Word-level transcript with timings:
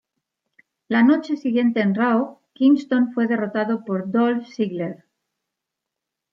La 0.87 1.03
noche 1.03 1.37
siguiente 1.37 1.79
en 1.79 1.93
Raw, 1.93 2.39
Kingston 2.55 3.13
fue 3.13 3.27
derrotado 3.27 3.85
por 3.85 4.09
Dolph 4.09 4.47
Ziggler. 4.47 5.05